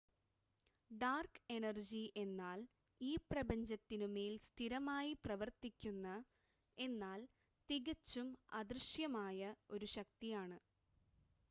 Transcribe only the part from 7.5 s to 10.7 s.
തികച്ചും അദൃശ്യമായ ഒരു ശക്തിയാണ്